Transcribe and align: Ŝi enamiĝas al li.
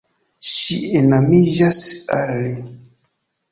Ŝi 0.51 0.77
enamiĝas 1.01 1.83
al 2.23 2.35
li. 2.49 2.57